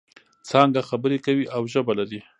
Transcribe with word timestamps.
څانګه 0.49 0.81
خبرې 0.89 1.17
کوي 1.25 1.45
او 1.55 1.61
ژبه 1.73 1.93
لري. 1.99 2.19